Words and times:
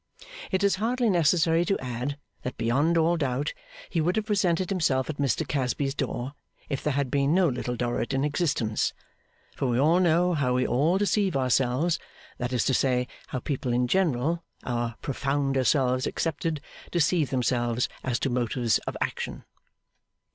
It 0.49 0.63
is 0.63 0.77
hardly 0.77 1.11
necessary 1.11 1.63
to 1.65 1.77
add 1.77 2.17
that 2.41 2.57
beyond 2.57 2.97
all 2.97 3.17
doubt 3.17 3.53
he 3.87 4.01
would 4.01 4.15
have 4.15 4.25
presented 4.25 4.71
himself 4.71 5.11
at 5.11 5.17
Mr 5.17 5.47
Casby's 5.47 5.93
door, 5.93 6.33
if 6.69 6.83
there 6.83 6.93
had 6.93 7.11
been 7.11 7.35
no 7.35 7.47
Little 7.47 7.75
Dorrit 7.75 8.11
in 8.11 8.23
existence; 8.23 8.93
for 9.55 9.67
we 9.67 9.77
all 9.77 9.99
know 9.99 10.33
how 10.33 10.55
we 10.55 10.65
all 10.65 10.97
deceive 10.97 11.37
ourselves 11.37 11.99
that 12.39 12.51
is 12.51 12.65
to 12.65 12.73
say, 12.73 13.07
how 13.27 13.37
people 13.37 13.71
in 13.73 13.87
general, 13.87 14.43
our 14.63 14.95
profounder 15.03 15.63
selves 15.63 16.07
excepted, 16.07 16.61
deceive 16.89 17.29
themselves 17.29 17.87
as 18.03 18.17
to 18.21 18.31
motives 18.31 18.79
of 18.87 18.97
action. 19.01 19.43